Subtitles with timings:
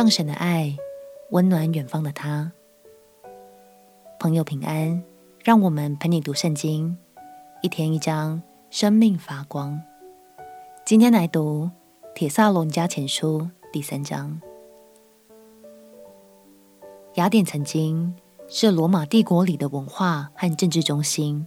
[0.00, 0.74] 让神的爱
[1.28, 2.50] 温暖远方的他。
[4.18, 5.04] 朋友平安，
[5.44, 6.96] 让我们陪你读圣经，
[7.60, 8.40] 一天一章，
[8.70, 9.78] 生命发光。
[10.86, 11.68] 今天来读
[12.14, 14.40] 《帖撒罗尼迦前书》第三章。
[17.16, 18.14] 雅典曾经
[18.48, 21.46] 是罗马帝国里的文化和政治中心。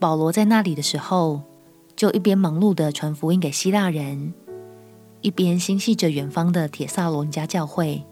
[0.00, 1.42] 保罗在那里的时候，
[1.94, 4.34] 就一边忙碌地传福音给希腊人，
[5.22, 8.02] 一边心系着远方的铁萨罗尼迦教会。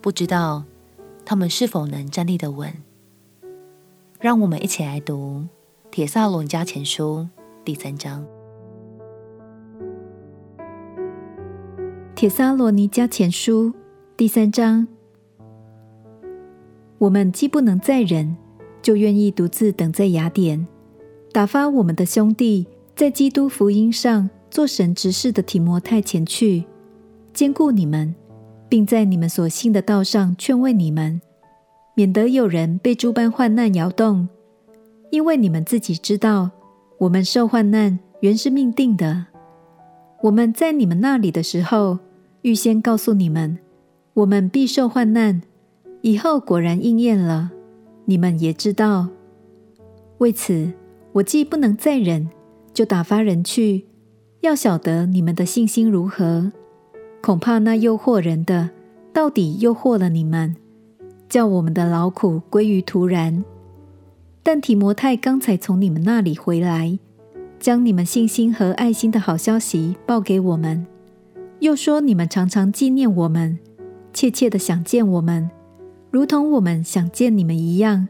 [0.00, 0.64] 不知道
[1.24, 2.72] 他们是否能站立得稳？
[4.18, 5.44] 让我们一起来读
[5.90, 7.28] 《铁萨罗尼迦前书》
[7.64, 8.24] 第三章。
[12.14, 13.70] 《铁萨罗尼迦前书》
[14.16, 14.88] 第三章。
[16.98, 18.36] 我们既不能再忍，
[18.82, 20.66] 就愿意独自等在雅典。
[21.32, 22.66] 打发我们的兄弟
[22.96, 26.64] 在基督福音上做神执事的提摩太前去，
[27.32, 28.14] 兼顾你们，
[28.68, 31.20] 并在你们所信的道上劝慰你们，
[31.94, 34.28] 免得有人被诸般患难摇动。
[35.10, 36.50] 因为你们自己知道，
[36.98, 39.26] 我们受患难原是命定的。
[40.22, 41.98] 我们在你们那里的时候，
[42.42, 43.58] 预先告诉你们，
[44.14, 45.40] 我们必受患难。
[46.02, 47.50] 以后果然应验了，
[48.04, 49.08] 你们也知道。
[50.18, 50.72] 为此，
[51.12, 52.28] 我既不能再忍，
[52.72, 53.84] 就打发人去，
[54.40, 56.52] 要晓得你们的信心如何。
[57.22, 58.70] 恐怕那诱惑人的，
[59.12, 60.56] 到底诱惑了你们，
[61.28, 63.44] 叫我们的劳苦归于徒然。
[64.42, 66.98] 但提摩太刚才从你们那里回来，
[67.58, 70.86] 将你们信心和爱心的好消息报给我们，
[71.58, 73.58] 又说你们常常纪念我们，
[74.14, 75.50] 切切的想见我们，
[76.10, 78.08] 如同我们想见你们一样。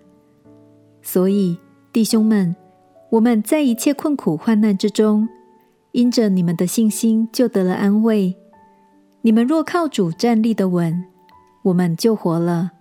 [1.03, 1.59] 所以，
[1.93, 2.55] 弟兄们。
[3.11, 5.29] 我们在一切困苦患难之中，
[5.93, 8.37] 因着你们的信心，就得了安慰。
[9.23, 11.05] 你们若靠主站立的稳，
[11.63, 12.73] 我们就活了。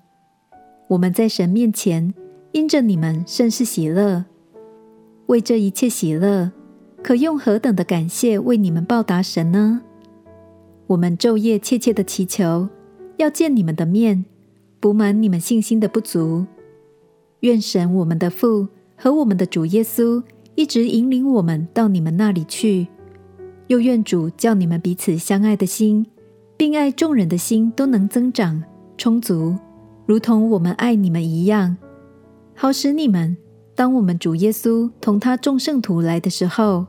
[0.90, 2.14] 我们在神面前，
[2.52, 4.26] 因着你们甚是喜乐。
[5.28, 6.52] 为这一切喜乐，
[7.04, 9.82] 可用何等的感谢为你们报答神呢？
[10.88, 12.70] 我们昼夜切切的祈求，
[13.18, 14.26] 要见你们的面，
[14.80, 16.46] 补满你们信心的不足。
[17.42, 18.68] 愿神我们的父。
[19.02, 20.22] 和我们的主耶稣
[20.56, 22.86] 一直引领我们到你们那里去，
[23.70, 26.04] 又愿主叫你们彼此相爱的心，
[26.58, 28.64] 并爱众人的心都能增长
[28.98, 29.56] 充足，
[30.08, 31.78] 如同我们爱你们一样，
[32.56, 33.38] 好使你们
[33.76, 36.88] 当我们主耶稣同他众圣徒来的时候，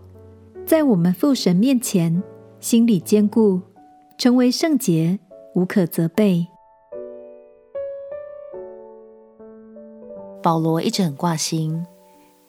[0.64, 2.22] 在我们父神面前
[2.60, 3.60] 心里坚固，
[4.16, 5.18] 成为圣洁，
[5.54, 6.46] 无可责备。
[10.42, 11.84] 保罗一直很挂心。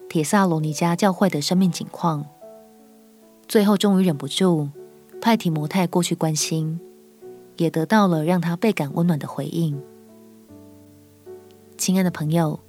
[0.07, 2.25] 铁萨罗尼迦教会的生命景况，
[3.51, 4.69] 最后终于忍不住
[5.19, 6.79] 派提摩太过去关心，
[7.57, 9.77] 也得到了让他倍感温暖的回应。
[11.77, 12.61] 亲爱的朋友，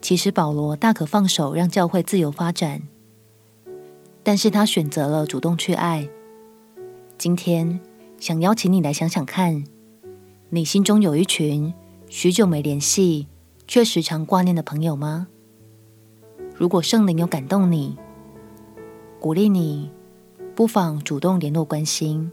[0.00, 2.80] 其实保罗大可放手让教会自由发展，
[4.22, 6.08] 但是他选择了主动去爱。
[7.18, 7.78] 今天
[8.18, 9.62] 想邀请你来想想看，
[10.48, 11.74] 你心中有一群
[12.08, 13.26] 许久没联系
[13.68, 15.28] 却时常挂念的朋友吗？
[16.56, 17.98] 如果圣灵有感动你，
[19.20, 19.90] 鼓励你，
[20.54, 22.30] 不妨主动联络关心，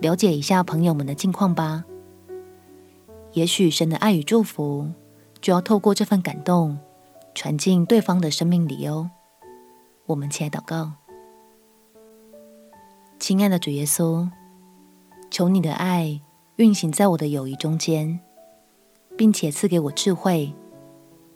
[0.00, 1.84] 了解一下朋友们的近况吧。
[3.32, 4.88] 也许神的爱与祝福
[5.40, 6.78] 就要透过这份感动，
[7.34, 9.10] 传进对方的生命里哦。
[10.06, 10.92] 我们起来祷告，
[13.18, 14.28] 亲爱的主耶稣，
[15.30, 16.20] 求你的爱
[16.56, 18.20] 运行在我的友谊中间，
[19.16, 20.54] 并且赐给我智慧，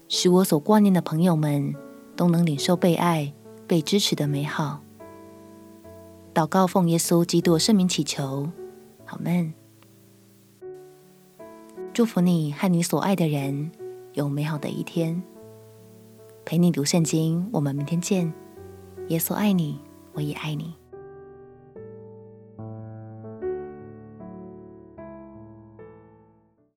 [0.09, 1.75] 使我所挂念的朋友们。
[2.15, 3.32] 都能领受被爱、
[3.66, 4.82] 被支持的美好。
[6.34, 8.50] 祷告奉耶稣基督圣名祈求，
[9.04, 9.53] 好们。
[11.93, 13.70] 祝福你和你所爱的人
[14.15, 15.22] 有美好的一天。
[16.47, 18.32] 陪你读圣经，我们明天见。
[19.09, 19.78] 耶稣爱你，
[20.15, 20.75] 我也爱你。